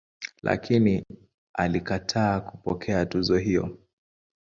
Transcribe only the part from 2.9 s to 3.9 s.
tuzo hiyo.